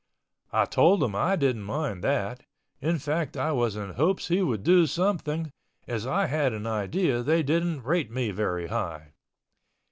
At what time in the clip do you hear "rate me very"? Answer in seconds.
7.83-8.65